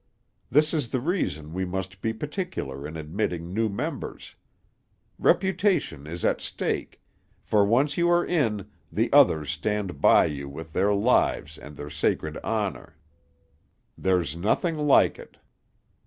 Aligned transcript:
This 0.49 0.73
is 0.73 0.89
the 0.89 0.99
reason 0.99 1.53
we 1.53 1.63
must 1.63 2.01
be 2.01 2.11
particular 2.11 2.87
in 2.87 2.97
admitting 2.97 3.53
new 3.53 3.69
members. 3.69 4.33
Reputation 5.19 6.07
is 6.07 6.25
at 6.25 6.41
stake; 6.41 6.99
for, 7.43 7.63
once 7.63 7.99
you 7.99 8.09
are 8.09 8.25
in, 8.25 8.65
the 8.91 9.13
others 9.13 9.51
stand 9.51 10.01
by 10.01 10.25
you 10.25 10.49
with 10.49 10.73
their 10.73 10.91
lives 10.91 11.55
and 11.55 11.77
their 11.77 11.91
sacred 11.91 12.37
honor. 12.43 12.97
There's 13.95 14.35
nothing 14.35 14.75
like 14.75 15.19
it." 15.19 15.37